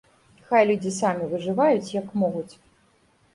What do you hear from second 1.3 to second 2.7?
выжываюць, як могуць.